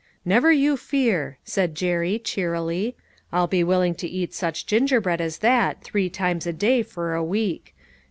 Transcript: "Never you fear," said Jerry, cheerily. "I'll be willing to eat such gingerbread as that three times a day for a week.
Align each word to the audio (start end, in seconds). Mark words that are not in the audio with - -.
"Never 0.25 0.51
you 0.51 0.77
fear," 0.77 1.37
said 1.43 1.75
Jerry, 1.75 2.17
cheerily. 2.17 2.95
"I'll 3.31 3.45
be 3.45 3.63
willing 3.63 3.93
to 3.97 4.07
eat 4.07 4.33
such 4.33 4.65
gingerbread 4.65 5.21
as 5.21 5.37
that 5.45 5.83
three 5.83 6.09
times 6.09 6.47
a 6.47 6.53
day 6.53 6.81
for 6.81 7.13
a 7.13 7.23
week. 7.23 7.75